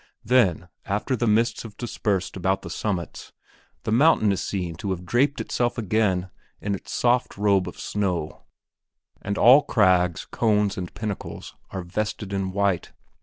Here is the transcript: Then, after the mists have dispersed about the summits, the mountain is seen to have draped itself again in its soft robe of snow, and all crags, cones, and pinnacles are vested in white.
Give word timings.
Then, 0.25 0.67
after 0.87 1.15
the 1.15 1.27
mists 1.27 1.61
have 1.61 1.77
dispersed 1.77 2.35
about 2.35 2.63
the 2.63 2.71
summits, 2.71 3.33
the 3.83 3.91
mountain 3.91 4.31
is 4.31 4.41
seen 4.41 4.73
to 4.77 4.89
have 4.89 5.05
draped 5.05 5.39
itself 5.39 5.77
again 5.77 6.31
in 6.59 6.73
its 6.73 6.91
soft 6.91 7.37
robe 7.37 7.67
of 7.67 7.79
snow, 7.79 8.41
and 9.21 9.37
all 9.37 9.61
crags, 9.61 10.25
cones, 10.25 10.75
and 10.75 10.91
pinnacles 10.95 11.53
are 11.69 11.83
vested 11.83 12.33
in 12.33 12.51
white. 12.51 12.93